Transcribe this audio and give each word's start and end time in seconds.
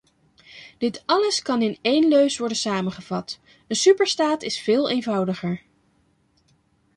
Dit 0.77 1.03
alles 1.05 1.41
kan 1.41 1.61
in 1.61 1.77
één 1.81 2.07
leus 2.07 2.37
worden 2.37 2.57
samengevat: 2.57 3.39
een 3.67 3.75
superstaat 3.75 4.41
is 4.43 4.59
veel 4.59 4.89
eenvoudiger. 4.89 5.61